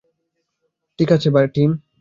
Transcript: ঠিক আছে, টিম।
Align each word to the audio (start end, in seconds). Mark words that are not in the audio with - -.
ঠিক 0.99 1.09
আছে, 1.11 1.27
টিম। 1.55 1.71